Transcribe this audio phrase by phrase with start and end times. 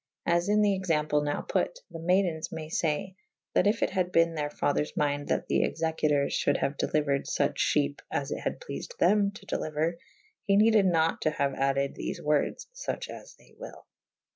[0.25, 3.13] As in the exam ple now put / the maydens may fay
[3.53, 7.53] that yf it had bene theyr fathers mynde that the executours fhulde haue delyuered fuche
[7.77, 9.97] fhepe as it had pleafed them to delyuer:
[10.41, 13.85] he neded nat to haue added thefe wordes fuch as they wyll.